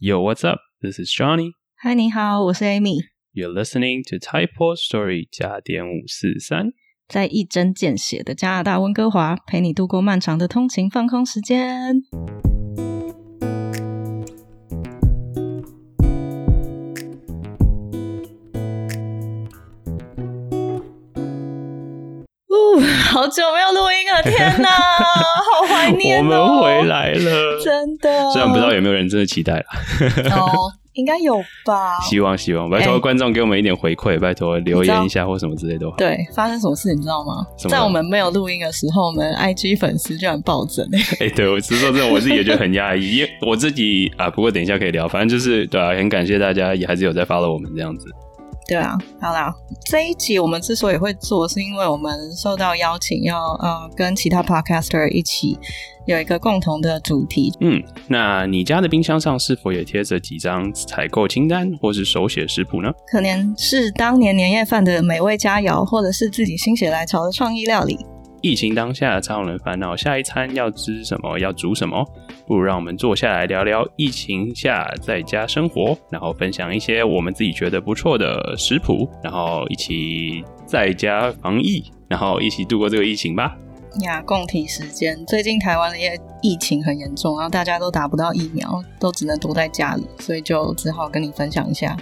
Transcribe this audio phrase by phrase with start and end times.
[0.00, 0.60] Yo, what's up?
[0.80, 1.54] This is Johnny.
[1.74, 3.00] 嗨，你好，我是 Amy。
[3.34, 6.68] You're listening to Typo Story 加点五四三。
[7.08, 11.96] 在一针见血的加拿大温哥华，陪你度过漫长的通勤放空时间。
[23.18, 26.46] 好久没有录音了，天哪， 好怀念我哦！
[26.46, 28.30] 们回，来了，真的。
[28.30, 29.64] 虽然不知道有没有人真的期待了，
[30.36, 31.98] 哦， 应该有吧？
[32.08, 35.96] 希望希望，拜托哎观众给我们一点回馈，拜托留言一下或什么之类都好。
[35.96, 37.44] 对，发生什么事你知道吗？
[37.68, 40.88] 在我们没有录音的时候，我们 IG 粉丝居然暴增。
[41.18, 48.06] 哎、对我是说真的，我自己也觉得很压抑，因为我自己啊，不过等一下可以聊，反正就是对啊，很感谢大家，也还是有在 follow 我们这样子。
[48.68, 49.50] 对啊，好啦，
[49.86, 55.58] 这一集我们之所以会做，是因为我们受到邀请要呃跟其他 podcaster 一起
[56.04, 57.50] 有一个共同的主题。
[57.60, 62.92] 嗯，那你家的冰箱上是否也贴着几张采购清单或是手写食谱呢？
[63.10, 67.98] 可能是当年年夜饭的美味佳肴，或者是自己心血来潮的创意料理。
[68.40, 72.04] 疫情当下，常有人烦恼下一餐要吃什么，要煮什么。
[72.46, 83.54] 不如让我们坐下来聊聊疫情下在家生活，然后分享一些我们自己觉得不错的食谱，然后一起在家防疫，然后一起度过这个疫情吧。
[84.00, 85.24] 呀，共体时间。
[85.26, 86.02] 最近台湾的疫
[86.40, 91.96] 疫情很严重，然后大家都打不到疫苗，都只能躲在家里，所以就只好跟你分享一下。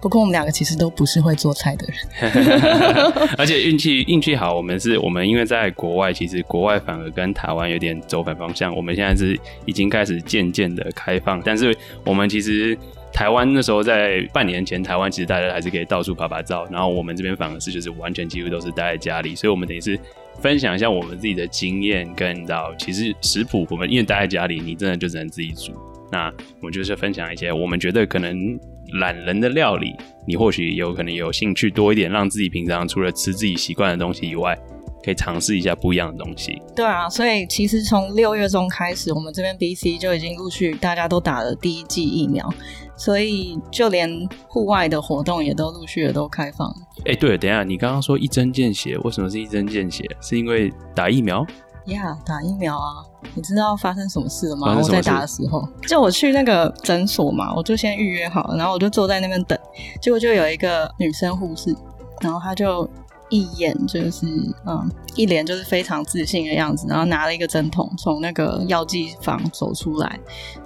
[0.00, 3.28] 不过我们两个其实都不是会做菜的人。
[3.38, 8.74] 而且运气运气好，我们是我们因为在国外，其实国外反而跟台湾有点走反方向。
[8.74, 12.76] 我们现在是已经开始渐渐的开放，但是我们其实
[13.12, 19.96] 台湾那时候在半年前，台湾其实大家还是可以到处拍拍照，然后我们这边反而是就是完全几乎都是待在家里，所以我们等于是
[20.40, 25.72] 分享一下我们自己的经验，跟到其实食谱，我们因为待在家里，你真的就只能自己煮。
[26.10, 28.58] 那我们就是分享一些我们觉得可能
[29.00, 29.94] 懒人的料理，
[30.26, 34.58] 你或许有可能有兴趣多一点，让自己平常除了吃自己习惯的东西以外，
[35.04, 36.60] 可以尝试一下不一样的东西。
[36.74, 42.48] 对啊，所以其实从六月中开始，我们这边 BC 就已经陆续大家都打了第一剂疫苗，
[42.96, 46.68] 所以就连户外的活动也都陆续的都开放。
[47.04, 50.04] 哎、对了，等一下，你刚刚说一针见血，为什么是一针见血？
[50.20, 51.44] 是因为打疫苗？
[51.86, 53.02] 呀、打疫苗啊！
[53.34, 54.78] 你知道发生什么事了吗？
[54.80, 59.58] 我在打的时候，就我去那个诊所嘛，我就先预约好了，然后我就坐在那边等，
[60.00, 61.74] 结果就有一个女生护士，
[62.20, 62.88] 然后她就
[63.32, 64.26] 一眼就是
[64.66, 70.06] 嗯，一脸就是非常自信的样子，然后拿了一个针筒从那个药剂房走出来，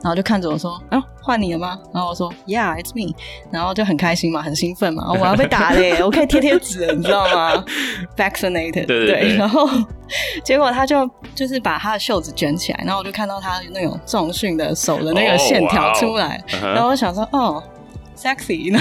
[0.03, 3.15] 然后就看着我说：“啊，换你了吗？”然后我说：“Yeah, it's me。”
[3.53, 7.65] 然后就很开心嘛，很兴奋嘛，哦我要被打了耶，我可以贴贴纸，你知道吗
[8.17, 9.69] ？Vaccinated， 对对对 然后
[10.43, 17.63] 结果他就就是把他的袖子卷起来，然后我就看到他那种重训的手的那个线条出来，然后我想说，哦。
[18.17, 18.73] sexy，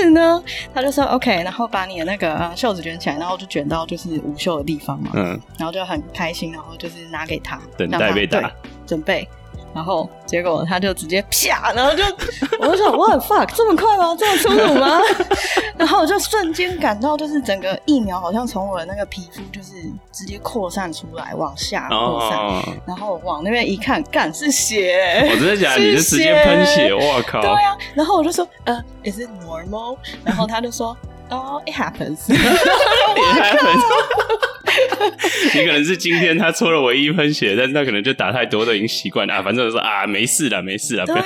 [0.00, 0.42] 是呢，
[0.74, 8.40] 他就说 OK，然后把你的那个、呃袖子卷起来，然后就卷到就是无袖的地方嘛，嗯，然后就很开心，然后就是拿给他，等让他待被打。
[8.40, 8.50] 对
[8.86, 9.26] 准备，
[9.74, 12.04] 然后结果他就直接啪，然后就
[12.60, 14.16] 我就想 What fuck，这么快吗？
[14.18, 15.00] 这么粗鲁吗？
[15.76, 19.72] 然后我就瞬间感到，就是整个疫苗好像从我的那个皮肤就是
[20.12, 25.80] 直接扩散出来，往下扩散，哦，然后往那边一看，干是血，我真的假的？
[25.80, 27.40] 是你就直接喷血，我靠！
[27.40, 29.96] 对啊，然后我就说，呃，Is it normal？
[30.22, 30.96] 然后他就说，
[31.30, 32.18] 哦、i t happens。
[35.54, 39.42] 你可能是今天他抽了我一喷血，但是他可能就打太多，都已经习惯了啊。
[39.42, 41.04] 反正我说啊，没事了，没事了。
[41.06, 41.22] 对啊，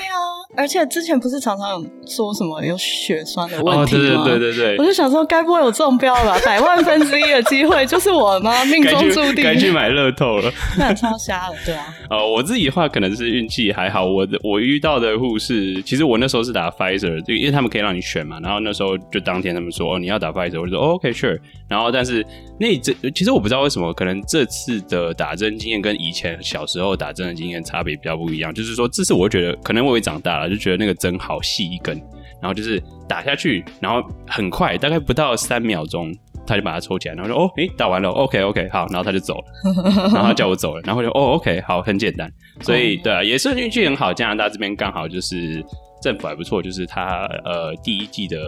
[0.58, 4.24] 而且之前不是常常有说什么有血栓的哦，问题对对吗？
[4.24, 6.40] 对对对我，就想说，该不会有中标了吧？
[6.44, 8.64] 百万分之一的机会就是我吗？
[8.64, 10.52] 命中注定，该去买乐透了。
[10.76, 22.26] 那超瞎了，对啊，呃，我自己的话可能是运气还好，我的我遇到的护士，其实我那时候是打 Pfizer，就因为他们可以让你选嘛，然后那时候就当天他们说哦你要打 Pfizer，我就说、哦、OK sure，然后但是
[22.58, 31.96] 那这其实我不知道为什么，可能这次的打针经验跟以前小时候打针的经验差别比较不一样，就是说这次我觉得可能我也长大了，就觉得那个针好细一根，
[32.40, 36.12] 然后就是打下去，然后很快，大概不到三秒钟。
[36.46, 39.44] 他就把它抽起来，然后说：“哦，诶，打完了，OK OK，好。”然后他就走了，
[39.84, 42.32] 然后他叫我走了，然后就哦，OK，好，很简单。
[42.62, 45.62] 所以对啊，也是运气很好，加拿大这边刚好就是
[46.00, 48.38] 政府还不错，就是它呃第一季的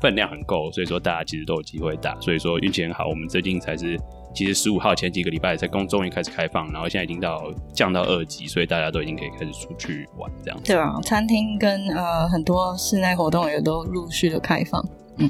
[0.00, 3.08] 分量很够，所以说大家其实都有机会打，所以说运气很好。
[3.08, 3.98] 我们最近才是
[4.34, 10.72] 其实十五号前几个礼拜才公终于开始开放，然后现在已经到降到二级，所以大家都已经可以开始出去玩这样子。
[10.72, 14.84] 对啊，餐厅跟呃很多室内活动也都陆续的开放。
[15.16, 15.28] 嗯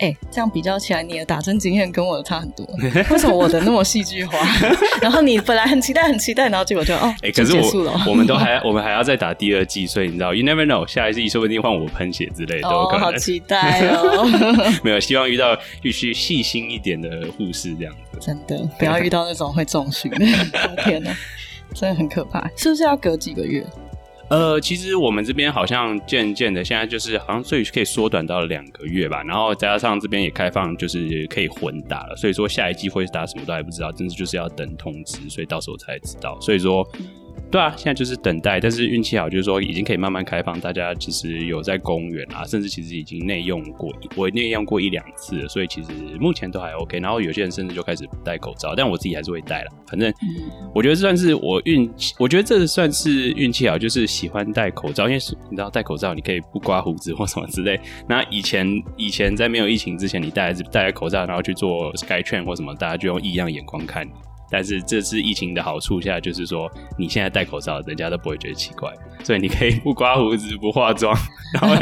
[0.00, 2.66] 哎，这样比较起来，你的打针经验跟我的差很多，
[3.10, 4.38] 为什么我的那么戏剧化？
[5.00, 14.26] 然后你本来很期待，很期待，然后结果就哦， 哎，可是我我们都还我们还要再打第二季，所以你知道，You never know，下一季说不定换我喷血之类的，哦，好期待哦！
[14.82, 20.18] 没有，希望遇到必须细心一点的护士这样子，真的不要遇到那种会重训的，
[20.82, 21.14] 天哪，
[21.74, 23.62] 真的很可怕，是不是要隔几个月？
[24.30, 36.88] 呃，其实我们这边好像渐渐的，现在就是好像最可以缩短到两个月吧，然后加上这边也开放，就是可以混打了，所以说下一季会打什么都还不知道，真的就是要等通知，所以到时候才知道，所以说。
[37.50, 45.90] 对啊，现在就是等待，但是运气好，就是说已经可以慢慢开放，大家其实有在公园啊，甚至其实已经内用过，我内用过一两次，所以其实
[46.20, 47.00] 目前都还 OK。
[47.00, 49.70] 然后有些人甚至就开始不戴口罩，但我自己还是会戴了。
[49.88, 50.12] 反正
[50.72, 55.18] 我觉得算是我运气，我觉得这算是运气好，就是喜欢戴口罩，因为
[55.50, 57.80] 你知道戴口罩你可以不刮胡子或什么之类。
[58.08, 58.64] 那以前
[58.96, 64.12] 以前在没有疫情之前，你戴戴口罩然后去做 Sky Train 或什么，大家就用异样眼光看你。
[64.50, 68.92] 但是这次疫情的好处下，就是说你现在戴口罩，人家都不会觉得奇怪，
[69.22, 71.14] 所以你可以不刮胡子、不化妆，
[71.54, 71.76] 然后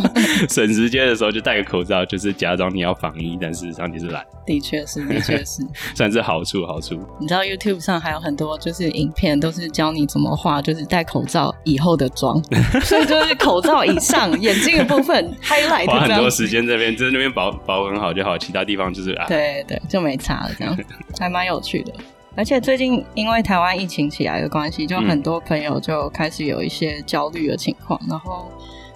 [0.48, 4.24] 省时间的时候就戴个口罩，就是假装你要防疫，但事实上你是懒。
[4.46, 5.62] 的确是，的确是，
[5.94, 7.00] 算是好处，好处。
[7.18, 12.42] 你知道 YouTube 上还有很多就是影片，都是教你怎么化，就是戴口罩以后的妆，
[12.84, 20.76] 所以就是口罩以上眼睛的部分 highlight，花很多时间这边，就是那边保保很好就好，其他地方就是啊，对对，就没差了，这样
[21.18, 21.92] 还蛮有趣的。
[22.36, 28.50] 而且最近因为台湾疫情起来的关系，就很多朋友就开始有一些焦虑的情况，然后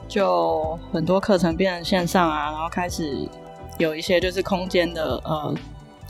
[0.08, 3.28] 就很多课程变成线上啊，然后开始
[3.78, 5.54] 有一些就是空间的呃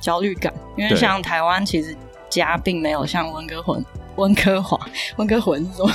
[0.01, 1.95] 焦虑感，因为像台湾其实
[2.31, 3.77] 家并没有像温哥华。
[4.19, 4.79] 温哥华，
[5.17, 5.89] 温哥华是说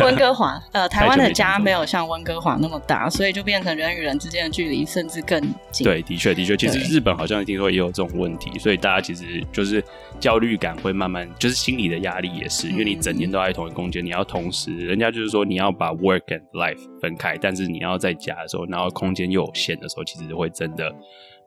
[0.00, 5.40] 温哥华，呃，台湾的家没有像温哥华那么大，所以就变成人与人之间的距离甚至更
[5.72, 5.84] 近。
[5.84, 9.82] 对，的确，的确，其实日本好像听说也有这种问题，所以大家其实就是
[10.20, 20.94] 焦虑感会慢慢，就是心理的压力也是，因为你整天都在同一空间，你要同时，人家就是说你要把 work and life 分开，但是你要在家的时候，然后空间又有限的时候，其实会真的。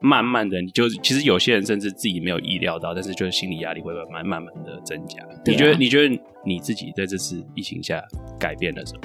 [0.02, 5.18] 慢慢的，你就其实有些人甚至自己没有意料到，但是就是心理压力会慢慢慢慢的增加。
[5.46, 5.74] 你觉得？
[5.78, 8.02] 你觉得你自己在这次疫情下
[8.38, 9.00] 改变了什么？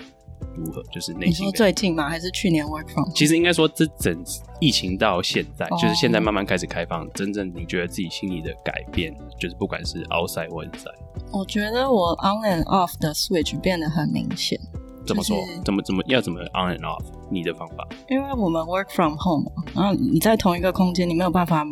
[0.55, 0.81] 如何？
[0.91, 1.45] 就是内心？
[1.45, 2.09] 你说最近吗？
[2.09, 3.07] 还是去年 work from？
[3.11, 4.23] 其实应该说，这整
[4.59, 10.95] 疫情到现在，就是现在慢慢开始开放，真正你觉得自己心里的改变，就是不管是 outside 或 inside。
[11.31, 14.59] 我觉得我 on and off 的 switch 变得很明显。
[15.07, 15.37] 怎么说？
[15.63, 17.03] 怎么怎么要怎么 on and off？
[17.29, 17.87] 你的方法？
[18.09, 21.65] 因为我们 work from home，然后你在同一个空间，你没有办法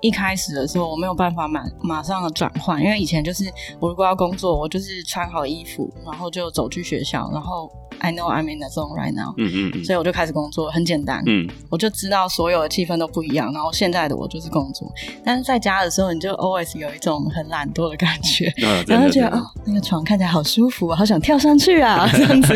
[0.00, 2.82] 一开始的时候，我没有办法马马上的转换。
[2.82, 3.44] 因为以前就是
[3.80, 7.70] 我如果要工作，我就是穿好衣服，然后就走去学校，然后。
[7.98, 9.32] I know I'm in the zone right now。
[9.38, 11.22] 嗯嗯嗯，所以我就开始工作，很简单。
[11.24, 13.50] 嗯，我就知道所有的气氛都不一样。
[13.54, 14.86] 然后现在的我就是工作，
[15.24, 18.52] 但是在家的时候，你就 always 有一种很懒惰的感觉，
[18.86, 22.54] 然后觉得哦，那个床看起来好舒服，好想跳上去啊， 这样子。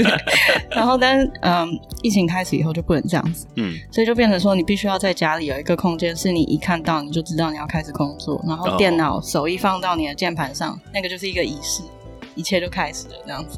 [0.72, 1.66] 然后，但是嗯，
[2.02, 3.46] 疫情开始以后就不能这样子。
[3.56, 11.81] 嗯，所以就变成说，你必须要在家里有一个空间，是你一看到你就知道你要开始工作，然后电脑手一放到你的键盘上，那个就是一个仪式，
[12.35, 13.56] 一切就开始了这样子。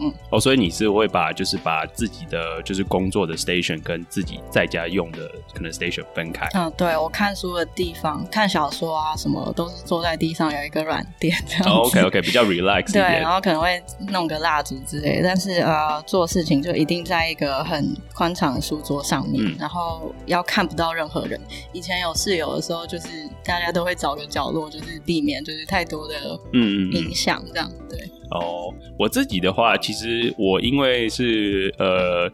[0.00, 6.46] 嗯，哦，所以你是会把就是把自己的就是工作的 station 跟自己在家用的可能 station 分开。
[6.54, 11.70] 嗯，对我看书的地方、看小说啊什么，都是坐在地上有一个软垫这样子。
[11.70, 21.40] OK OK，比较 relax 对，然后可能会弄个蜡烛之类，但是呃，做事情就一定在一个很宽敞的书桌上面，然后要看不到任何人。
[21.72, 23.06] 以前有室友的时候，就是
[23.44, 28.10] 大家都会找个角落，就是避免就是太多的嗯影响这样对。
[28.34, 32.30] 哦，我自己的话，其实我因为是呃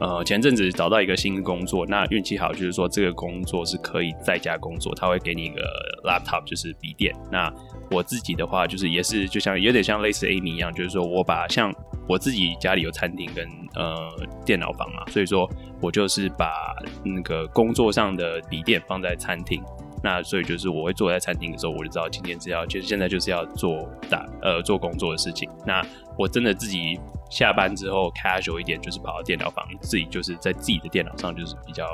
[0.00, 5.62] 呃前阵子找到一个新工作，那运气好，就是说这个工作是可以在家工作，他会给你一个
[6.04, 7.14] laptop，就是笔电。
[7.30, 7.52] 那
[7.90, 11.72] 我自己的话，就是也是就像有点像类似 Amy 一样，就是说我把像
[12.08, 14.10] 我自己家里有餐厅跟呃
[14.44, 15.48] 电脑房嘛，所以说
[15.80, 19.62] 我就是把那个工作上的笔电放在餐厅。
[20.02, 25.48] 那所以就是我会坐在餐厅的时候，我就知道今天是要，就是现在就是要做打呃做工作的事情。
[25.66, 25.84] 那
[26.16, 26.98] 我真的自己
[27.30, 31.86] 下班之后 casual 一点，就是跑到电脑房，自己就是在自己的电脑上，就是比较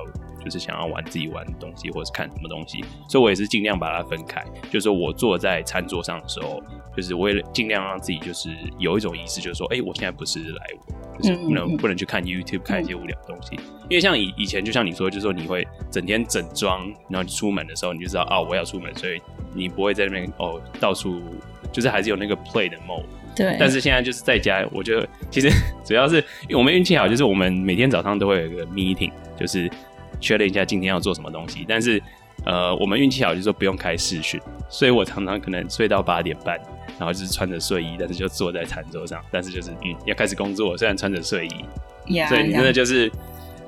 [0.47, 2.85] 就是想要玩自己玩的东西，或者是看什么东西。
[3.09, 6.63] 所以我也是尽量把它分开，就是我坐在餐桌上的时候，
[6.97, 10.67] 就是为了尽量让自己就是有一种仪式，就是说，哎，我现在不是来，
[11.21, 13.57] 就是不能不能去看 YouTube 看一些无聊的东西。
[13.89, 19.21] 因为像以以前，就像你说，就是说你会整天整装，然后你出门的时候，你就知道哦，我要出门，所以
[19.53, 21.21] 你不会在那边哦到处，
[21.73, 23.05] 就是还是有那个 play 的 mode。
[23.35, 23.57] 对。
[23.61, 25.51] 但是现在就是在家，我觉得其实
[25.85, 26.23] 主要是
[26.53, 29.71] 我们运气好，就是我们每天早上都会有一个 meeting，就是
[30.21, 31.65] 确认一下今天要做什么东西。
[31.69, 32.03] 但是
[32.45, 36.61] 呃，我们运气好，就是说不用开视讯，所以我常常可能睡到八点半，
[36.99, 43.11] 然后就是穿着睡衣，但是就坐在餐桌上，但是就是嗯要开始工作，虽然穿着睡衣，所以你真的就是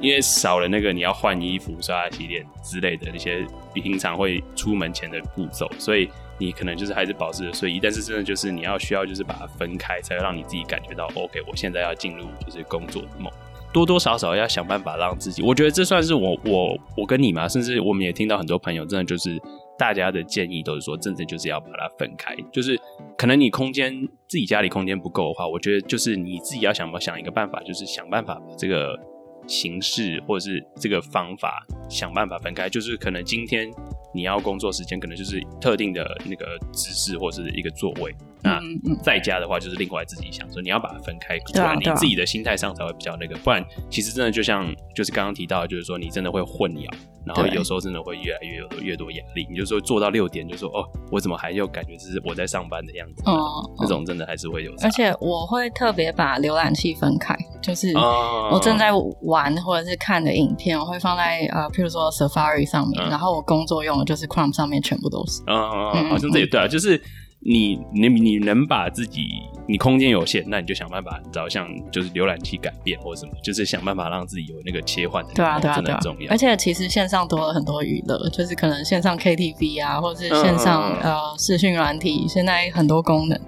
[0.01, 6.09] 因为少了那个你要换衣服、刷牙、洗脸之类的那些平常会出门前的步骤，所以。
[6.41, 11.43] 你可能就是还是保持着睡衣，但是真的就是你要需要就是把它分开，才会让你自己感觉到 OK。
[11.49, 13.29] 我现在要进入就是工作的梦，
[13.73, 15.43] 多多少少要想办法让自己。
[15.43, 19.41] 我觉得这算是我我我跟你嘛，甚至我们也听到很多朋友，真的就是
[19.79, 22.35] 大家的建议都是说，真的就是要把它分开。
[22.53, 22.79] 就是
[23.17, 23.95] 可能你空间
[24.27, 28.99] 自己家里空间不够的话，我觉得就是你自己要想想一个办法，就是想办法把这个
[29.47, 32.69] 形式或者是这个方法想办法分开。
[32.69, 33.71] 就是可能今天。
[34.15, 38.11] 你要工作时间可能就是特定的那个姿势或者是一个座位，
[38.43, 38.61] 那
[39.03, 46.91] 在家的话就是另外自己想说你要把它分开，不然你自己的心态上才会比较那个，不然其实真的就像就是刚刚提到，就是说你真的会混淆，
[47.25, 49.47] 然后有时候真的会越来越有越多压力。
[49.49, 53.23] 你就说做到六点就说哦，我怎么还有感觉是我在上班的样子？
[53.27, 54.73] 哦，这种真的还是会有。
[54.83, 58.91] 而且我会特别把浏览器分开，就是我正在
[59.23, 64.09] 玩或者是看的影片，我会放在呃，譬如说 Safari 上面，然后我工作用的。
[64.09, 66.99] 就是 Chrome 上面全部都是，嗯，好像这也对啊，就是
[67.41, 69.29] 你你你能把自己
[69.69, 76.31] 你空间有限，那你就想办法找像就是浏览器改变或者什么，就是想办法让自己有那个切换的，对啊对啊对啊，重要。
[76.31, 83.41] 而且其实线上多了很多娱乐，就是可能线上 KTV 啊，或者是线上呃视讯软体，现在很多功能，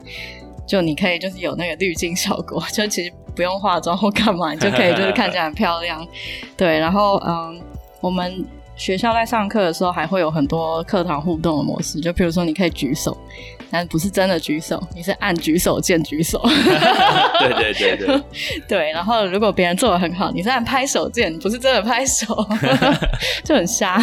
[0.67, 6.07] 就你可以就是有那个滤镜效果，就其实不用化妆或干嘛， 你就可以就是看起来很漂亮，
[6.57, 7.61] 对，然后嗯，
[8.01, 8.45] 我们。
[8.77, 13.15] 学校在上课的时候还会有很多课堂互动的模式，就比如说你可以举手，
[13.71, 16.43] 但不是真的举手，你是按举手键举手。
[17.39, 18.23] 对对对对
[18.69, 18.91] 对。
[18.93, 22.35] 然后如果别人做的很好，你是按拍手键，不是真的拍手，
[23.45, 24.01] 就很瞎。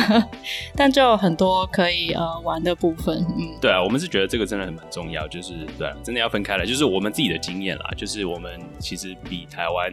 [0.76, 3.18] 但就有很多可以呃玩的部分。
[3.38, 6.66] 嗯，对啊，我们是觉得这个真的很蛮重要，就是对，真的要分开来。
[6.66, 9.92] 就是我们自己的经验啦，就是我们其实比台湾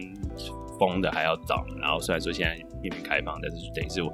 [0.78, 1.64] 封的还要早。
[1.80, 4.12] 然后虽然说现在面面开放，但是等于是我。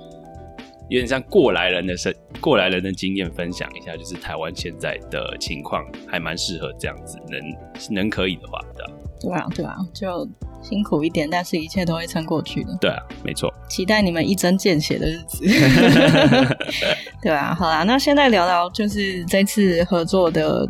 [0.90, 8.92] 有点像过来人的生过来人的经验分享一下，就是台湾现在的情况还蛮适合这样子，能能可以的话，对吧？
[9.20, 10.28] 对啊，对啊，就
[10.62, 12.76] 辛苦一点，但是一切都会撑过去的。
[12.80, 13.52] 对啊，没错。
[13.68, 15.44] 期待你们一针见血的日子。
[17.22, 20.68] 对啊，好啦，那现在聊聊就是这次合作的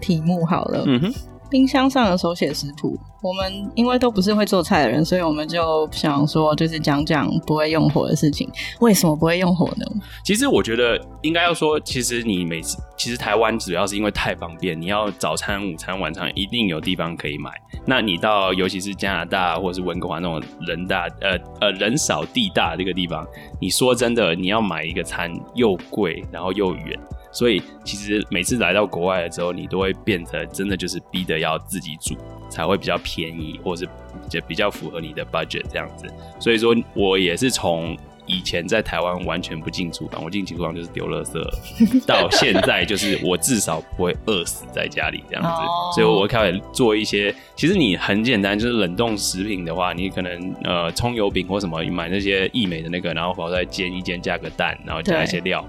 [0.00, 0.84] 题目好了。
[0.86, 1.14] 嗯哼。
[1.50, 8.50] 冰箱上的手写食谱，我们因为都不是会做菜的人，所以我们就想说，就是讲讲不会用火的事情。
[8.80, 9.84] 为什么不会用火呢？
[10.24, 17.50] 其实我觉得应该要说，其实你每次其实台湾主要是因为太方便，你要早餐、午餐、晚餐一定有地方可以买。
[17.84, 23.26] 那你到尤其是加拿大或者是温哥华那种人大呃呃人少地大这个地方，
[23.60, 26.98] 你说真的，你要买一个餐又贵，然后又远。
[27.36, 32.16] 所以其实每次来到国外的时候，你都会变成真的就是逼的要自己煮
[32.48, 33.90] 才会比较便宜，或者是
[34.26, 36.06] 就比较符合你的 budget 这样子。
[36.40, 45.50] 所以说我也是从以前在台湾完全不进厨房，我进厨房就是丢垃圾，到现在就是我至少不会饿死在家里这样子。
[45.94, 55.62] 所以我开始做一些，其实你很简单，就是冷冻食品的话，你可能呃葱油饼或什么买那些易美的那个，然后跑出来煎一煎，加个蛋，然后加一些料。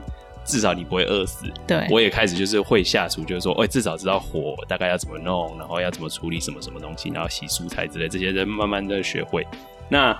[0.47, 1.45] 至少你不会饿死。
[1.67, 9.45] 对，我也开始就是会下厨，就是说，哎，至少知道火大概要怎么弄，然后要怎么处理什么什么东西，然后洗蔬菜之类，这些人慢慢的学会。
[9.89, 10.17] 那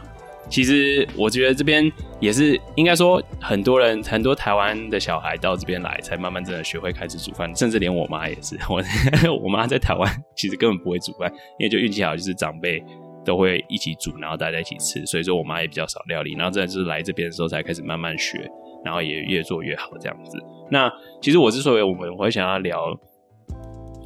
[0.49, 8.57] 其实我觉得这边也是应该说，很多人很多台湾的小孩到这边来，才慢慢真的学会开始煮饭，甚至连我妈也是。
[8.69, 8.81] 我
[9.43, 11.29] 我妈在台湾其实根本不会煮饭，
[11.59, 12.81] 因为就运气好，就是长辈
[13.25, 16.33] 都会一起煮，然后大家一起吃，所以说我妈也比较少料理。
[16.35, 18.49] 然后真的就是来这边的时候才开始慢慢学。
[18.87, 20.37] 然后也越做越好，这样子。
[20.71, 20.89] 那
[21.21, 22.97] 其实我之所以我们会想要聊，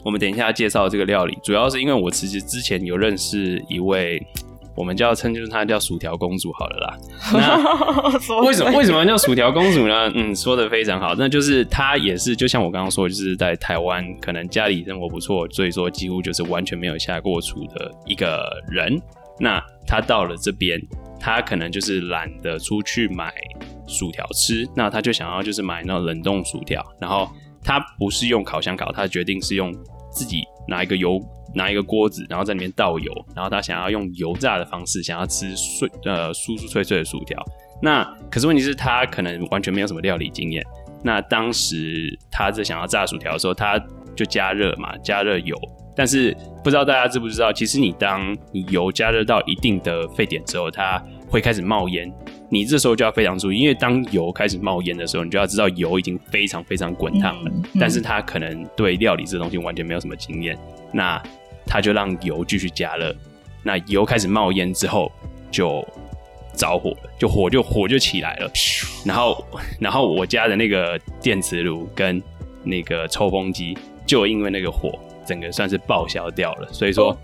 [0.04, 4.20] 我们等一下介绍这个料理，主要是因为我其实之前有认识一位，
[4.76, 6.98] 我们叫称就是她叫薯条公主好了啦。
[8.28, 10.12] 那为什么为什么叫薯条公主呢？
[10.16, 19.00] 嗯，说的非常好，那就是她也是就像我刚刚说，就是在台湾可能家里生活不错，所以说几乎就是完全没有下过厨的一个人。
[19.40, 20.82] 那她到了这边。
[21.22, 23.32] 他可能就是懒得出去买
[23.88, 26.84] 薯条吃，那他就想要就是买那种冷冻薯条。
[27.00, 27.30] 然后
[27.64, 29.72] 他不是用烤箱烤，他决定是用
[30.12, 31.20] 自己拿一个油
[31.54, 37.40] 拿一个锅子，然后在里面倒油，然后他想要用油炸的方式，想要吃碎呃酥酥脆脆的薯条。
[37.84, 40.66] 那可是问题是，他可能完全没有什么料理经验。
[41.04, 43.80] 那当时他在想要炸薯条的时候，他
[44.16, 45.56] 就加热嘛，加热油。
[45.96, 52.12] 但是不知道大家知不知道，其实你当你油加热到一定的沸点之后，它会开始冒烟，
[52.50, 60.58] 你这时候就要非常注意，因为当油开始冒烟的时候，你就要知道油已经非常非常滚烫了，嗯嗯但是它可能对料理这东西完全没有什么经验，
[60.94, 61.22] 那
[61.66, 63.16] 他就让油继续加热，
[63.64, 65.12] 那油开始冒烟之后
[65.50, 65.86] 就
[66.56, 68.52] 着火了，就火就火就起来了，
[69.06, 69.46] 然后
[69.80, 72.22] 然后我家的那个电磁炉跟
[72.64, 74.92] 那个抽风机就因为那个火，
[75.26, 77.18] 整个算是报销掉了，所以说。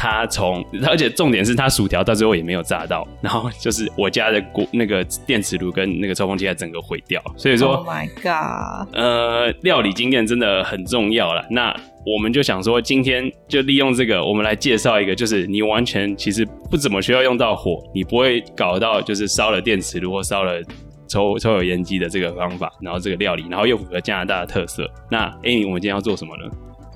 [0.00, 8.94] 他从，而且重点是他薯条到最后也没有炸到，然后就是我家的锅那个电磁炉跟那个抽风机还整个毁掉，所以说 Oh my god！
[8.94, 11.44] 呃，料理经验真的很重要了。
[11.50, 11.74] 那
[12.06, 20.62] 我们就想说，今天就利用这个，我们来介绍一个，就是你完全其实不怎么需要用到火，你不会搞到就是烧了电磁炉或烧了
[21.08, 24.88] 抽 抽油烟机的这个方法，然后这个料理，然后又符合加拿大的特色。
[25.10, 26.48] 那 Amy，我们今天要做什么呢？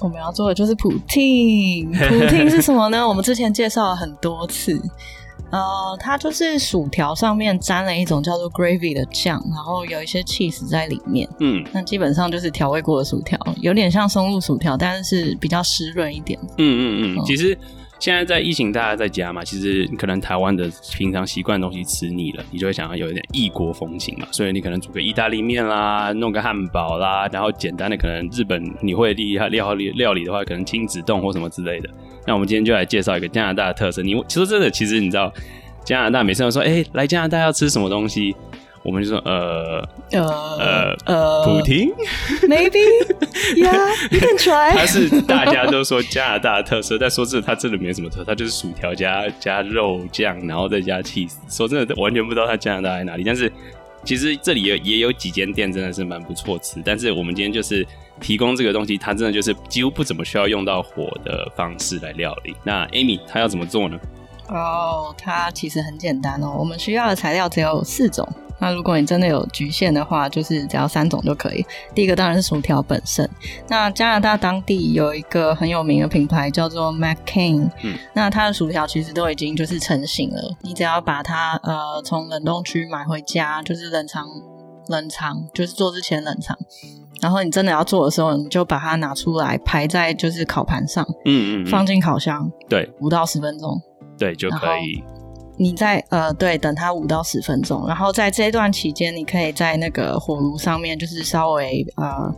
[0.02, 1.90] 我们要做的就是普汀。
[1.92, 3.06] 普汀是什么呢？
[3.06, 4.80] 我们之前介绍了很多次。
[5.50, 11.28] 呃，它就是薯条上面沾了一种叫做 gravy 的酱，然后有一些 cheese 在里面。
[11.40, 16.40] 嗯那基本上就是调味过的薯条，有点像松露薯条，但是是比较湿润一点。
[16.56, 17.56] 嗯嗯嗯，嗯其实
[18.02, 20.68] 现在在疫情，大家在家嘛，其实可能台湾的
[20.98, 31.88] 平常习惯的东西吃腻了，你就会想要有一点异国风情嘛，所以你可能煮个意大利面啦，弄个汉堡啦，然后简单的可能日本你会厉害料理料理的话，可能亲子冻或什么之类的。
[32.26, 34.02] 那我们今天就来介绍一个加拿大的特色。
[34.02, 35.32] 你其实真的，其实你知道
[35.84, 38.34] 加拿大每次都说，哎、来加拿大要吃什么东西，
[38.82, 40.26] 我们就说呃呃
[40.58, 41.92] 呃呃普汀。
[42.48, 44.86] ，maybe，yeah，you can 它 try。
[44.86, 51.34] 是大家都说加拿大的特色，但说真的，它真的没什么特色，它就是薯条加加肉酱，然后再加 cheese。
[51.48, 53.22] 说真的，完全不知道它加拿大在哪里。
[53.24, 53.50] 但是
[54.04, 56.82] 其实这里也也有几间店真的是蛮不错吃。
[56.84, 57.86] 但是我们今天就是
[58.20, 62.56] 提供这个东西，它真的就是几乎不怎么需要用到火的方式来料理。
[62.64, 63.96] 那 Amy 她要怎么做呢？
[64.48, 68.28] 哦，它其实很简单哦，我们需要的材料只有四种。
[68.62, 71.66] 那如果你真的有局限的话，就是只要三种就可以。
[71.96, 73.28] 第一个当然是薯条本身。
[73.68, 84.24] 那加拿大当地有一个很有名的品牌叫做 McCain，嗯，那它的薯条其实都已经就是成型了，你只要把它呃从冷冻区买回家，就是冷藏
[84.86, 86.56] 冷藏，就是做之前冷藏。
[87.20, 93.82] 然后你真的要做的时候，你就把它拿出来排在就是烤盘上，嗯嗯放进烤箱对五到十分钟。
[94.16, 95.02] 对就可以。
[95.56, 102.34] 你在呃对，等它五到十分钟，然后在这段期间，你可以在那个火炉上面就是稍微呃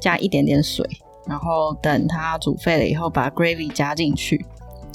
[0.00, 0.86] 加一点点水，
[1.26, 4.44] 然后等它煮沸了以后，把 gravy 加进去。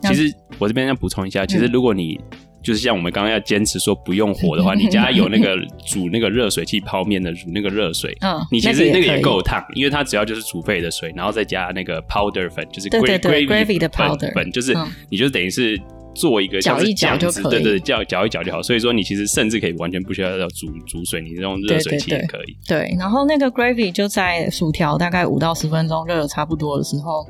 [0.04, 2.20] 其实我这边要补充一下，其实如果你
[2.62, 15.80] 就是像我们刚刚要坚持说不用火的话，你家有那个煮那个热水器泡面的煮那个热水，嗯，你其实那个也够烫，因为它只要就是煮沸的水，然后再加那个 powder 粉，就是对对对 gravy gravy 的 powder 粉，就是嗯你就等于是
[16.18, 18.62] 做一个搅一搅就可以对对，搅搅一搅就好。
[18.62, 22.58] 所以说你其实甚至可以完全不需要要煮煮水，你用热水器也可以。
[22.68, 27.26] 对，然后那个 gravy 就在薯条大概五到十分钟热的差不多的时候，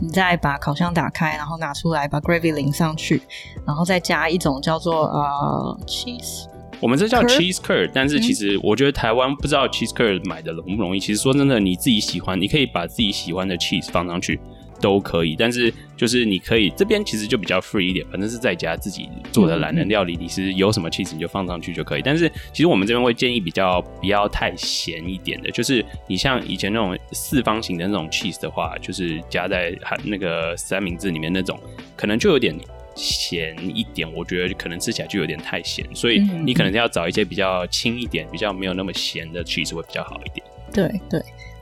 [0.00, 3.20] 你再把烤箱打开，然后拿出来把 gravy 淋上去，
[3.66, 6.46] 然后再加一种叫做呃 cheese。
[6.80, 10.98] 我们这叫 Curd？cheese curd，但是其实我觉得台湾不知道 cheese curd 买的容不容易。
[10.98, 14.40] 其实说真的，你自己喜欢，你可以把自己喜欢的 cheese 放上去
[14.82, 15.34] 都可以。
[15.34, 22.02] 但是就是你可以这边其实就比较 free 一点，反正是在家自己做的懒人料理，你是有什么 cheese 你就放上去就可以。
[22.04, 31.58] 但是其实我们这边会建议比较不要太咸一点的，就是你像以前那种四方形的那种 cheese 的话，就是加在那个三明治里面那种，
[31.96, 32.54] 可能就有点。
[32.94, 40.46] 咸一点，我觉得可能吃起来就有点太咸，所以你可能要找一些比较轻一点、比较没有那么咸的 cheese 会比较好一点。
[40.74, 41.18] 对对，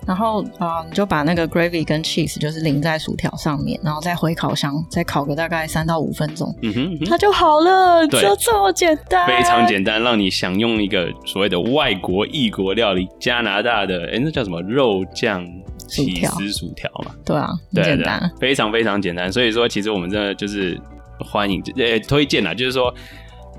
[0.07, 15.47] 然后啊、呃你就把那个 gravy 跟 cheese 就是淋在薯条上面，然后再回烤箱，再烤个大概三到五分钟，嗯哼，嗯哼它就好了，对就这么简单，非常简单，让你享用一个所谓的外国异国料理，加拿大的哎，那叫什么肉酱
[15.87, 17.13] 起司薯条嘛？
[17.25, 19.31] 对啊，很简单。，非常非常简单。
[19.33, 20.81] 所以说，其实我们真的就是
[21.19, 22.93] 欢迎，呃，推荐啦，就是说。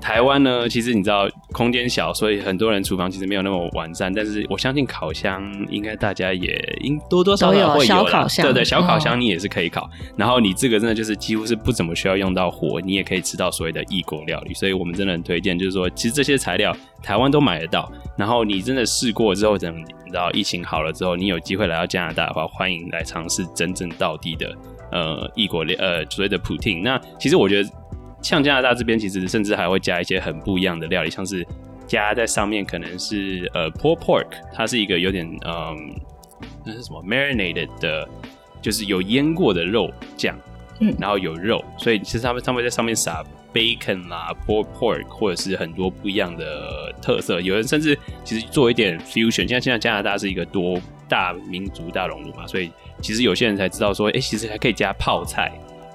[0.02, 4.12] 台湾呢，其实你知道空间小，所以很多人厨房其实没有那么完善。
[4.12, 9.88] 但是我相信烤箱应该大家也应多多少少会有啦小烤箱对对，小烤嗯箱你也是可以烤。
[10.16, 14.52] 然后你这个真的就是几乎是不怎么需要用到火，你也可以吃到所谓的异国料理。
[14.52, 17.90] 所以我们真的很推荐，就是说其实这些材料台湾都买得到。
[18.18, 19.72] 然后你真的试过之后，等
[20.04, 24.52] 你知道疫情好了之后，你有机会来到加拿大的话，欢迎来尝试真正到地的
[24.90, 26.82] 呃异国料呃所谓的普汀。
[26.82, 27.70] 那其实我觉得
[28.22, 31.46] 像加拿大这边，其实甚至还会加一些很不一样的料理，像是
[31.86, 35.94] 加在上面可能是呃 pulled pork，它是一个有点嗯
[36.64, 38.08] 那是什么 marinated 的，
[38.62, 40.38] 就是有腌过的肉酱，
[40.80, 47.40] 嗯然后有肉，所以其实他们他们会在上面撒 bacon 啦，pork pork，或者是很多不一样的特色。
[47.40, 52.70] 有人甚至其实做一点 fusion，像现在加拿大是一个多大民族大熔炉嘛，所以
[53.02, 55.52] 其实有些人才知道说，哎，其实还可以加泡菜，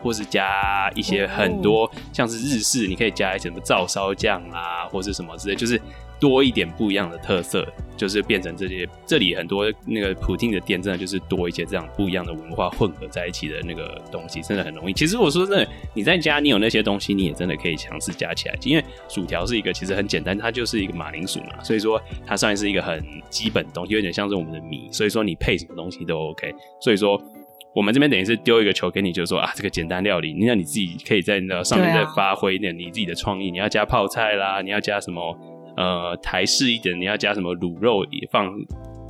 [0.07, 5.79] 或是加一些很多像是日式，你可以加一些什么照烧酱啊，或是什么之类，就是。
[6.19, 7.63] 多一点不一样的特色，
[7.95, 8.89] 就是变成这些。
[9.05, 14.93] 这里很多那个普汀的店，真的就是多一些这样不一样的文化混合在一起的那个东西，真的很容易。
[14.93, 18.57] 其实我说真的，你在家你有那些东西，你也真的可以尝试加起来。
[18.63, 26.51] 因为薯条是一个其实很简单，它就是一个马铃薯嘛，所以说它算是一个很基本的东西，有点像是我们的米，所以说你配什么东西都 OK。
[26.81, 27.21] 所以说
[27.77, 33.51] 我们这边等于是丢一个球给你，就是说啊，这个简单料理，你让你自己可以在那上面再发挥一点你自己的创意。
[33.51, 35.21] 你要加泡菜啦，你要加什么？
[35.77, 38.51] 呃，台式一点，你要加什么卤肉也放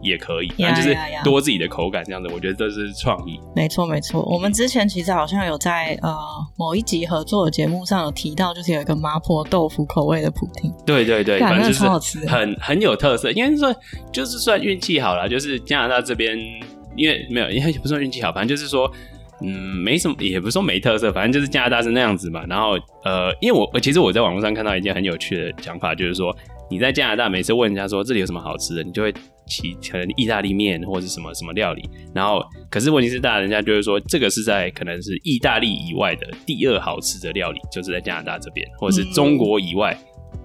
[0.02, 2.28] 也可以，反正就是多自己的口感这样子。
[2.34, 3.40] 我觉得这是创意。
[3.56, 4.22] 没错，没错。
[4.30, 6.14] 我们之前其实好像有在呃
[6.58, 10.70] 某一集合作的节目上有提到，就是有一个麻婆豆腐口味的普丁。
[10.86, 13.32] 对对对，反正就是很很有特色。
[13.32, 13.74] 因为说
[14.12, 16.38] 就是算运气好了，就是加拿大这边，
[16.98, 18.92] 因为没有，因为不算运气好，反正就是说。
[19.40, 22.44] 嗯，没什么，也不是说没特色，反正就是加拿大是那样子嘛。
[22.50, 22.72] 然后，
[23.04, 26.36] 呃，因为我其实我在网络上看到一件很有趣的讲法，就是说
[26.72, 29.14] 你在加拿大每次问人家说这里有什么好吃的，你就会
[29.46, 31.88] 提可能意大利面或者什么什么料理。
[32.16, 39.96] 然后，可是问题是大人家就是说这个是在可能是意大利以外的第二好吃的料理，就是在加拿大这边，或者是中国以外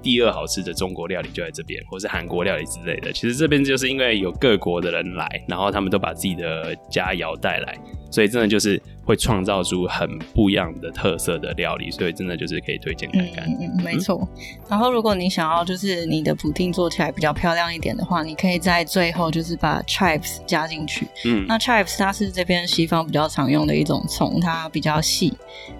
[0.03, 3.13] 第二好吃的中国料理就在这边，或是韩国料理之类的。
[3.13, 7.79] 其实这边就是因为有各国的人来，然后他们都把自己的佳肴带来。
[8.11, 13.45] 所以真的就是会创造出很不一样的特色的料理，所以真的就是可以推荐看看。
[13.47, 14.29] 嗯嗯，没错。
[14.69, 21.07] 然后如果你想要就是你的普丁做起来比较漂亮一点的话，你可以在最后就是把 chives 加进去。
[21.25, 25.33] 嗯，那 chives 它是这边西方比较常用的一种葱，它比较细，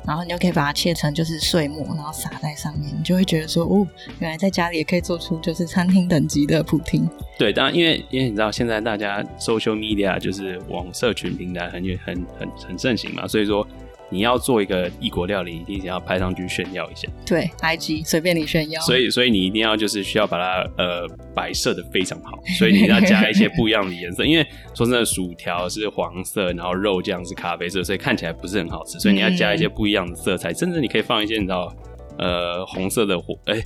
[0.07, 3.87] 然后你就可以把它切成就是碎末，然后撒在上面，你就会觉得说，哦，
[4.21, 7.09] 原来在家里也可以做出就是餐厅等级的普丁。
[7.39, 12.23] 对，当然因为因为你知道现在大家 social media 就是网社群平台很很。
[12.39, 13.67] 很很盛行嘛，所以说
[14.11, 17.09] 你要做一个异国料理，一定要拍上去炫耀一下。
[17.25, 18.81] 对，IG 随便你炫耀。
[18.83, 24.25] 所以，所以你一定要就是需要把它呃摆设的非常好，所以你要加一些不一样的颜色。
[24.25, 28.99] 因为说真的，薯条是黄色，然后肉酱是咖啡色，所以看起来不是很好吃。
[29.01, 31.75] 所以你要加一些不一样的色彩，甚至你可以放一些你知道。
[32.19, 33.61] 呃，红色的火，哎，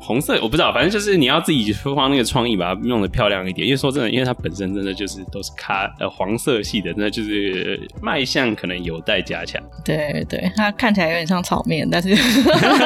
[0.00, 3.66] 红色我不知道，反正就是你要自己放那个创意，把它弄得漂亮一点。
[3.66, 9.62] 因为说真的，因为它本身真的就是都是咖呃黄色系的，那就是卖相可能有待加强。
[9.84, 12.14] 对对，它看起来有点像炒面，但是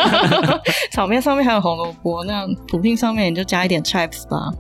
[0.93, 4.53] 炒面上面还有红萝卜，那普丁上面你就加一点 chips 吧，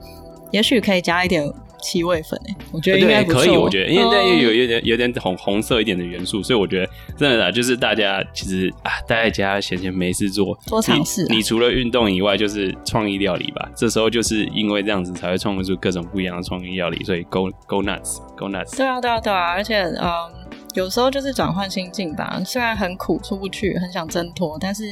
[0.51, 1.53] 也许可以加一点。
[1.81, 3.57] 七味粉诶，我觉得应该可以。
[3.57, 11.27] 我觉得，因为这又有有点有点红红色一点的元素，所以我觉得真的啦，就是大家其实啊，待在家闲闲没事做，多尝试。
[11.29, 13.69] 你除了运动以外，就是创意料理吧。
[13.77, 17.03] 这时候就是因为这样子，才会创造出各种不一样的创意料理。
[17.05, 18.77] 所以，Go Go Nuts，Go Nuts。
[18.77, 19.53] 对啊，对啊，对啊！
[19.53, 20.09] 而且，嗯，
[20.75, 22.41] 有时候就是转换心境吧。
[22.45, 24.85] 虽然很苦，出不去，很想挣脱，但是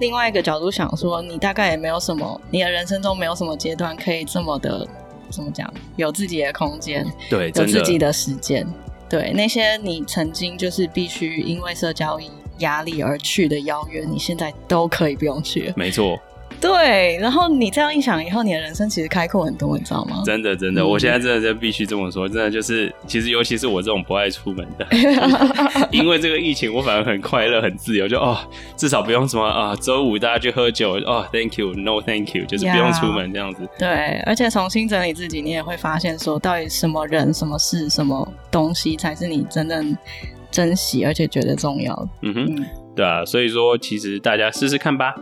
[0.00, 4.86] 另外一个角度想说，你大概也没有什么，你的人生中没有什么阶段可以这么的。
[5.30, 5.72] 怎么讲？
[5.96, 8.66] 有自己的空间，对，有自己的时间，
[9.08, 12.18] 对那些你曾经就是必须因为社交
[12.58, 15.72] 压力而去的邀约，你现在都可以不用去。
[15.76, 16.18] 没错。
[16.60, 20.22] 对，然后你这样一想，以后你的人生其实开阔很多，你知道吗？
[20.24, 24.86] 真的，真的，我现在真的就必须这么说，真的就是，其实尤其是我这种不爱出门的，
[25.92, 28.36] 因为这个疫情，我反而很快乐、很自由，就哦，
[28.76, 33.68] 至少不用什么啊，周五大家去喝酒哦，Thank you，No Thank you，就是不用出门这样子。
[33.78, 39.96] 对，而且重新整理自己，你也会发现说，到底什么人、什么事、什么东西才是你真正
[40.50, 42.08] 珍惜而且觉得重要的。
[42.22, 42.66] 嗯哼，
[42.96, 45.14] 对啊，所以说其实大家试试看吧。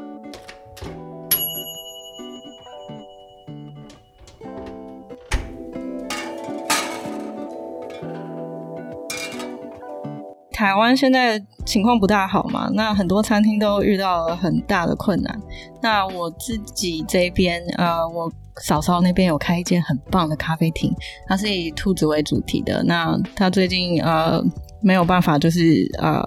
[10.56, 15.38] 台湾现在情况不大好嘛，那很多餐厅都遇到了很大的困难。
[15.82, 20.90] 那我自己这边，呃，我嫂嫂那边有开一间很棒的咖啡厅，
[21.26, 22.82] 它是以兔子为主题的。
[22.84, 24.42] 那他最近呃
[24.80, 26.26] 没有办法，就是呃。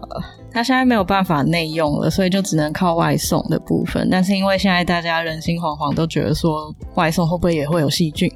[0.51, 4.07] 他现在没有办法内用了，所以就只能靠外送的部分。
[4.09, 8.31] 但是因为现在大家人心惶惶，都觉得说外送会不会也会有细菌，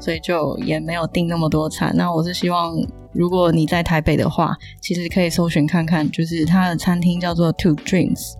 [0.00, 1.92] 所以就也没有订那么多餐。
[1.94, 2.74] 那我是希望，
[3.12, 8.32] 如果你在台北的话，其实可以搜寻看看，就是他的餐厅叫做 Two Dreams，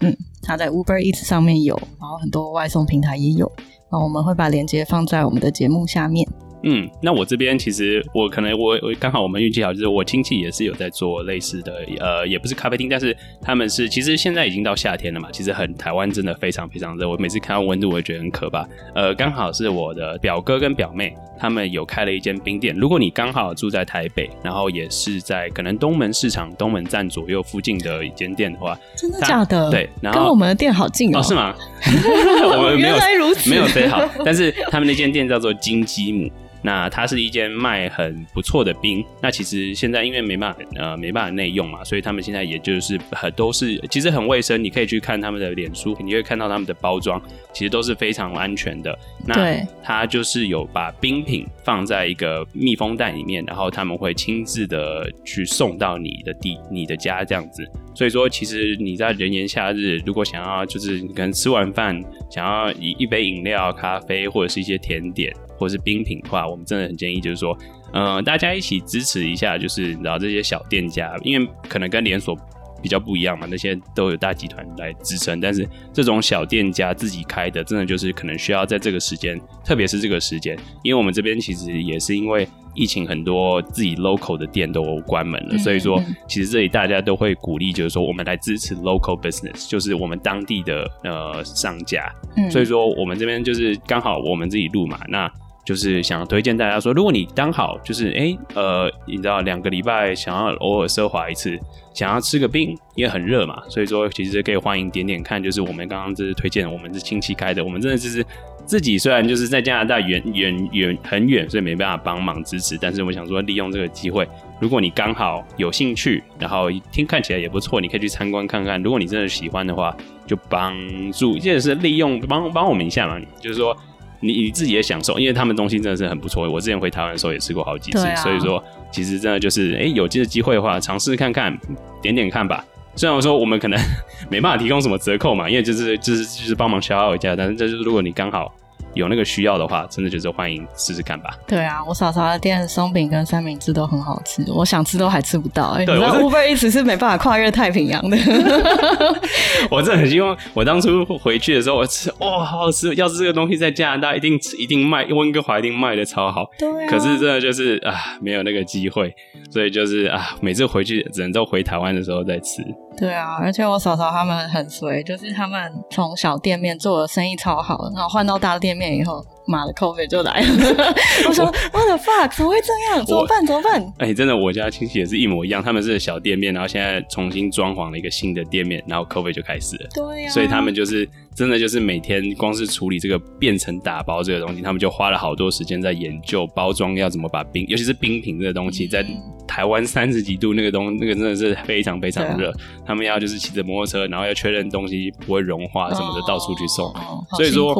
[0.00, 3.50] 嗯，他在 Uber Eats 上面有，然后很多外送平台也有。
[3.90, 6.26] 那我们会把链接放在我们的节目下面。
[6.64, 18.66] 嗯，那我这边其实我可能我我刚好我们运气好，就是我亲戚也是有在做类似的，呃，也不是咖啡厅，但是他们是其实现在已经到夏天了嘛，其实很台湾真的非常非常热，我每次看到温度我也觉得很可怕。
[18.94, 29.68] 呃，刚好是我的表哥跟表妹他们有开了一间冰店，如果你刚好住在台北，然后也是在可能东门市场东门站左右附近的一间店的话，真的假的？
[29.70, 31.54] 对，然后跟我们的店好近哦，是吗？
[32.54, 36.30] 我们没有原来如此，没有飞好，但是他们那间店叫做金鸡母。
[36.62, 47.20] 那它是一间卖很不错的冰，那其实现在因为没办法呃没办法内用嘛，所以他们现在也就是很都是其实很卫生，你可以去看他们的脸书，你会看到他们的包装，
[47.52, 48.96] 其实都是非常安全的。
[49.26, 57.68] 那它就是有把冰品放在一个密封袋里面，然后他们会亲自的去送到你的地你的家这样子。
[57.94, 65.32] 所以说，其实你在炎炎夏日，如果想要就是可能吃完饭想要一一杯饮料、咖啡或者是一些甜点。
[65.62, 67.56] 或是冰品的话，我们真的很建议，就是说，
[67.92, 72.36] 嗯，大家一起支持一下，就是你知道这些小店家，因为可能跟连锁
[72.82, 92.12] 比较不一样嘛，那些都有大集团来支撑，但是这种小店家自己开的，真的就是可能需要在这个时间，特别是这个时间，因为我们这边其实也是因为疫情，很多自己 local 的店都关门了，所以说，其实这里大家都会鼓励，就是说，我们来支持 local business，就是我们当地的呃商家，
[92.50, 95.30] 所以说我们这边就是刚好我们自己录嘛，那。
[95.64, 101.58] 就是想推荐大家说，如果你刚好就是哎呃，你知道两个礼拜想要偶尔奢华一次，
[101.94, 105.40] 想要吃个冰，因为很热嘛，所以说其实可以欢迎点点看。
[105.40, 108.26] 就是我们刚刚这是推荐，我们是亲戚开的，我们真的就是
[108.66, 114.26] 自己虽然就是在加拿大远远远很远，所以没办法帮忙支持，但是我想说利用这个机会，
[114.60, 118.82] 如果你刚好有兴趣，然后听看起来也不错，你可以去参观看看。
[118.82, 119.96] 如果你真的喜欢的话，
[120.26, 120.74] 就帮
[121.12, 123.76] 助，这也是利用帮帮我们一下嘛，就是说。
[124.22, 126.48] 你你自己也享受，因为他们东西真的是很不错。
[126.48, 131.54] 我之前回台湾的时候也吃过好几次，所以说其实真的就是，哎，有这个机会的话，尝试看看，
[132.00, 132.64] 点点看吧。
[132.94, 133.78] 虽然说我们可能
[134.30, 138.54] 没办法提供什么折扣嘛，因为就是就是就是帮忙消耗一下，但是这就是如果你刚好。
[138.94, 141.30] 有那个需要的话，真的就是欢迎试试看吧。
[141.46, 145.76] 对啊，我嫂嫂的店松饼跟三明治都很好吃，我想吃都还吃不到。
[145.78, 148.16] 你知道乌贝一直是没办法跨越太平洋的。
[149.70, 152.94] 我真的很希望，我当初回去的时候，我吃哇，好好吃！
[152.94, 156.46] 要是这个东西在加拿大，一定一定卖，温哥华一定卖的超好。
[156.58, 156.86] 对。
[156.88, 159.14] 可是真的就是啊，没有那个机会，
[159.50, 162.62] 所以就是啊，每次回去只能都回台湾的时候再吃。
[162.98, 170.94] 对啊，而且我嫂嫂他们很随，就是他们从小店面做的生意超好，然后换到大店面以后，妈的 COVID 就来了。
[171.28, 172.36] 我说 What the fuck？
[172.36, 173.04] 怎么会这样？
[173.04, 173.44] 怎么办？
[173.44, 173.92] 怎么办？
[173.98, 179.88] 哎，真的，我家亲戚也是一模一样，他们是小店面，然后现在重新装潢了一个新的店面，然后 COVID 就开始了。
[179.94, 189.04] 对呀，所以他们就是真的就是每天光是处理这个变成打包这个东西，他们就花了好多时间在研究包装要怎么把冰，尤其是冰品这个东西在。
[189.44, 192.50] 台湾三十几度，那个东那个真的是非常非常热。
[192.86, 196.90] 他们要就是骑着摩托车，然后要确认东西不会融化什么的，到处去送。
[197.36, 197.74] 所以说，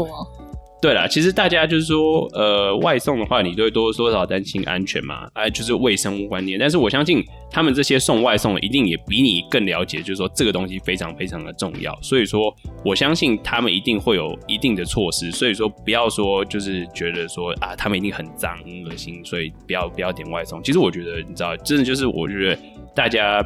[0.82, 6.58] 对了，其实大家就是说，呃，外送的话，你都会多多少担心安全嘛，哎，就是卫生观念。
[6.58, 11.96] 但是我相信，他们这些送外送的一定也比你更了解，就是说这个东西非常非常的重要。
[12.02, 12.52] 所以说，
[12.84, 15.30] 我相信他们一定会有一定的措施。
[15.30, 20.60] 所以说，不要说就是觉得说啊，他们一定很脏很恶心，所以不要不要点外送。
[20.64, 22.58] 其实我觉得，你知道，真的就是我觉得
[22.92, 23.40] 大家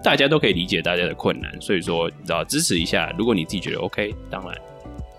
[0.00, 1.50] 大家都可以理解大家的困难。
[1.60, 3.12] 所以说，你知道，支持一下。
[3.18, 4.56] 如果你自己觉得 OK，当然。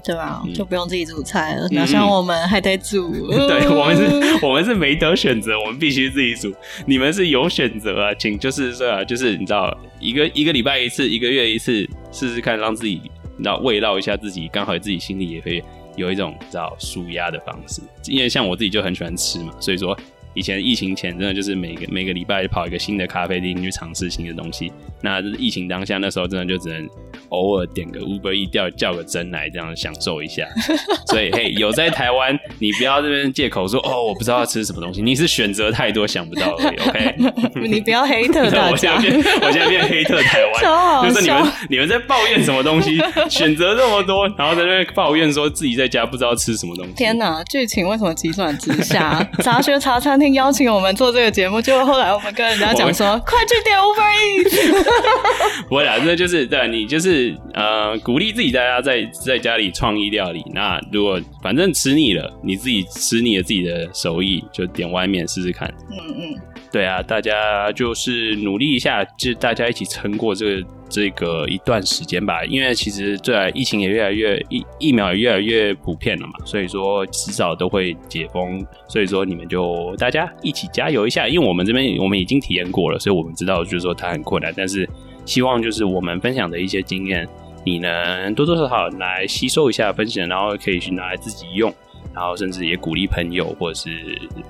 [0.03, 0.43] 对吧？
[0.53, 1.67] 就不用自己煮菜了。
[1.69, 3.11] 哪像我们还得煮。
[3.47, 4.03] 对我们是，
[4.45, 6.53] 我们是没得选择，我们必须自己煮。
[6.85, 13.01] 你们是有选择啊，请就是说啊，就是你知道，一个一个礼拜一次，一个月一次，试试看，让自己
[13.37, 15.63] 你知道慰劳一下自己，刚好自己心里也会
[15.95, 17.81] 有一种知道舒压的方式。
[18.05, 19.97] 因为像我自己就很喜欢吃嘛，所以说
[20.33, 24.71] 以前疫情前真的就是每个每个礼拜跑一个新的咖啡厅去尝试新的东西。
[25.01, 26.87] 那疫情当下那时候真的就只能。
[27.29, 30.47] 偶尔点个 Uber E 叫叫个真奶，这样享受一下。
[31.09, 35.01] 所以嘿，有在台湾，你不要这边借口说哦，我不知道要吃什么东西。
[35.01, 36.77] 你是选择太多，想不到而已。
[36.77, 37.15] OK，
[37.67, 38.97] 你不要黑特大家。
[38.97, 43.01] 我现在我现在变黑特台湾，就是你们你们在抱怨什么东西？
[43.29, 46.93] 选择这么多，然后在那边抱怨说自己在家不知道吃什么东西。
[46.93, 49.27] 天哪，剧情为什么急转直下？
[49.41, 55.63] 杂学茶餐厅邀请我们做这个节目，结果后来我们跟人家讲说，快去点 Uber E。
[55.69, 57.35] 不会啦，这就是对你就是。
[57.53, 60.43] 呃，鼓励自己大家在在家里创意料理。
[60.53, 65.71] 那如果反正吃腻了，你自己吃腻了自己的手艺，就点外面试试看。
[65.91, 84.87] 嗯嗯，对啊，大家就是努力一下，就大家一起撑过这个这个一段时间吧，因为其实这疫情也越来越疫疫苗也越来越普遍了嘛，所以说迟早都会解封，所以说你们就大家一起加油一下，因为我们这边我们已经体验过了，所以我们知道就是说它很困难，但是
[85.25, 87.27] 希望就是我们分享的一些经验，
[87.65, 91.73] 你能多多少少来吸收一下分享，然后可以去拿来自己用。
[92.13, 93.89] 然后甚至也鼓励朋友或者是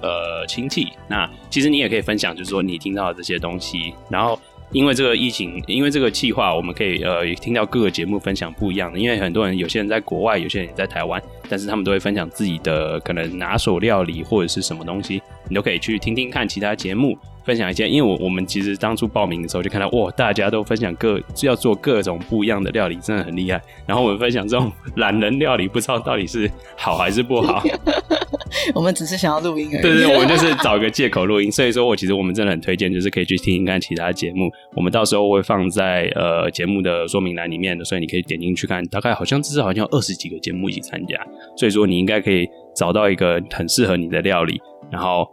[0.02, 0.90] 呃亲戚。
[1.08, 3.94] 那其实你也可以分享，就是说你听到的这些东西。
[4.10, 4.38] 然后
[4.74, 8.98] 因为这个疫情，因为这个计划，我们可以呃听到各个节目分享不一样的。
[8.98, 17.18] 因为很多人有些人在国外，有些人也在台湾，但是他们都会分享自己的可能拿手料理或者是什么东西，你都可以去听听看其他节目。
[17.46, 23.62] 分享一些，因为我我们其实当初报名的时候就看到，哇，大家都分享各要做各种不一样的料理，真的很厉害。
[23.86, 27.62] 然后我们分享这种懒人料理，不知道到底是好还是不好。
[28.74, 29.82] 我们只是想要录音而已。
[29.82, 31.52] 对对，我们就是找个借口录音。
[31.52, 34.50] 所以说我其实我们真的很推荐，就是可以去听听看其他节目。
[34.76, 38.86] 我们到时候会放在呃节目的说明栏里面的，所以你可以点进去看。
[38.86, 41.18] 大概好像至少好像有二十几个节目一起参加，
[41.58, 45.28] 所以说你应该可以找到一个很适合你的料理，然后。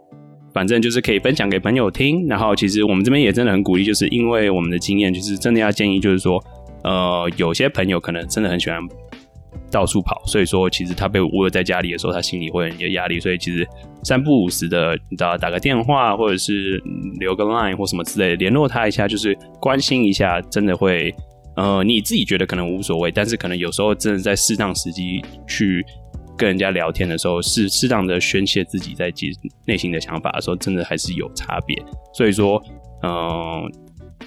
[0.53, 6.43] 反正就是可以分享给朋友听，然后其实我们这边也真的很鼓励，就是因为我们的经验，就是真的要建议，就是说，
[6.83, 8.79] 呃，有些朋友可能真的很喜欢
[9.71, 13.65] 到处跑，所以说其实他被窝在家里的时候，他心里会很有压力，所以其实
[14.03, 16.81] 三不五时的，你知道打个电话或者是
[17.19, 21.15] 留个 line 或什么之类的联络他一下，就是关心一下，真的会，
[21.55, 25.85] 呃，你自己觉得可能无所谓，但是可能有时候真的在适当时机去。
[26.37, 29.31] 跟人家聊天的时候，适适当的宣泄自己在己
[29.65, 31.75] 内心的想法的时候，真的还是有差别。
[32.13, 32.61] 所以说，
[33.03, 33.71] 嗯，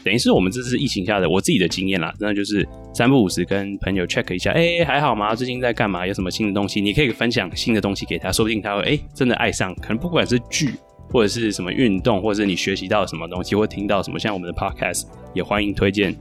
[0.04, 5.34] 等于是我们这次疫情下的我自己的经验啦，真的就是三不五时跟朋友 check 一下，哎，还好吗？
[5.34, 6.06] 最近在干嘛？
[6.06, 6.80] 有什么新的东西？
[6.80, 9.74] 你可以分享新的东西给他，说不定他会哎真的爱上。
[9.76, 10.74] 可能不管是剧
[11.10, 16.14] 或者是什么运动，或者是你学习到什么东西，或听到什么，像我们的 podcast 也欢迎推荐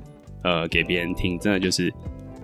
[0.43, 1.37] 呃给别人听。
[1.37, 1.93] 真的就是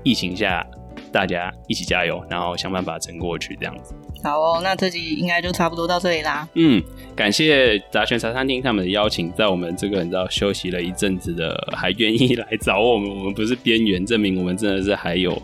[0.03, 0.65] 疫情下。
[1.11, 3.93] 大家一起加油，然后想办法撑过去，这样子。
[4.23, 6.47] 好哦，那这集应该就差不多到这里啦。
[6.55, 6.83] 嗯，
[7.15, 15.41] 感谢杂泉茶餐厅他们的邀请，在我们这个你知道休息了一阵子的，还愿意来找我们，我们不是边缘，证明我们真的是还有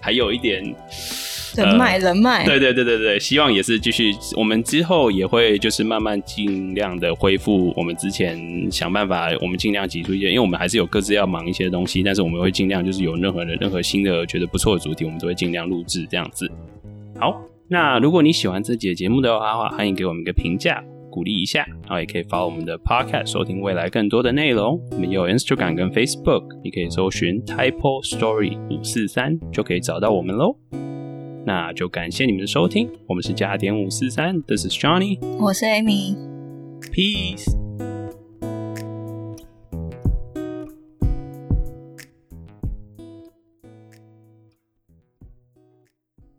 [0.00, 0.62] 还有一点。
[1.56, 16.50] 人脉，人脉，对对对对对，希望也是继续，我们之后也会就是慢慢尽量的恢复我们之前想办法，我们尽量挤出一些，因为我们还是有各自要忙一些东西，但是我们会尽量就是有任何的任何新的觉得不错的主题，我们都会尽量录制这样子。
[17.18, 20.82] 好，那如果你喜欢这节节目的话，欢迎给我们一个评价。
[21.12, 24.80] 鼓励一下，然后也可以发我们的 Podcast 收听未来更多的内容。
[24.92, 30.54] 我们有 Instagram 跟 Facebook，你可以搜寻 Typo Story 五四三就可以找到我们喽。
[31.44, 37.59] 那就感谢你们的收听，我们是加点五四三，This is Johnny，我是 Amy，Peace。